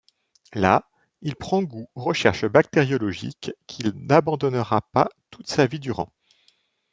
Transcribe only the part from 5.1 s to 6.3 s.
toute sa vie durant.